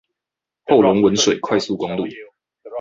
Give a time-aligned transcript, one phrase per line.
[0.65, 2.05] 後龍汶水快速公路